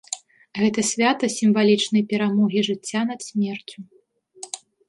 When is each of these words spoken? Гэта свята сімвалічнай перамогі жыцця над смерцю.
Гэта 0.61 0.79
свята 0.91 1.29
сімвалічнай 1.33 2.03
перамогі 2.13 2.65
жыцця 2.71 3.01
над 3.13 3.19
смерцю. 3.29 3.79